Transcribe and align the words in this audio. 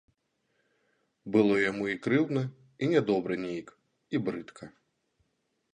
Было 1.35 1.59
яму 1.71 1.83
і 1.93 1.99
крыўдна, 2.07 2.43
і 2.85 2.91
нядобра 2.95 3.35
нейк, 3.45 3.67
і 4.17 4.25
брыдка. 4.29 4.65